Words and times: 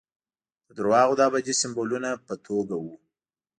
د 0.67 0.69
درواغو 0.77 1.17
د 1.17 1.21
ابدي 1.27 1.53
سمبولونو 1.61 2.11
په 2.27 2.33
توګه 2.47 2.75
وو. 2.83 2.95